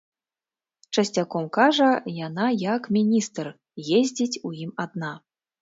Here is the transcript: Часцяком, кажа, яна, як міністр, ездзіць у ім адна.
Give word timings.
Часцяком, 0.97 1.45
кажа, 1.57 1.89
яна, 2.27 2.47
як 2.63 2.89
міністр, 2.97 3.53
ездзіць 4.01 4.41
у 4.51 4.57
ім 4.65 4.71
адна. 4.87 5.13